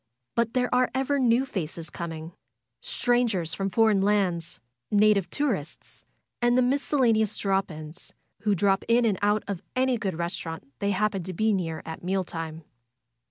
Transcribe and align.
But 0.33 0.55
there 0.55 0.73
are 0.73 0.89
ever 0.95 1.19
new 1.19 1.45
faces 1.45 1.91
coming; 1.91 2.31
strangers 2.81 3.53
from 3.53 3.69
foreign 3.69 4.01
lands, 4.01 4.59
native 4.89 5.29
tourists, 5.29 6.07
and 6.41 6.57
the 6.57 6.63
miscellaneous 6.63 7.37
drop 7.37 7.69
ins, 7.69 8.11
who 8.39 8.55
drop 8.55 8.83
in 8.87 9.05
and 9.05 9.19
out 9.21 9.43
of 9.47 9.61
any 9.75 9.99
good 9.99 10.15
restaurant 10.17 10.67
they 10.79 10.89
happen 10.89 11.21
to 11.21 11.33
be 11.33 11.53
near 11.53 11.83
at 11.85 12.03
meal 12.03 12.23
time. 12.23 12.63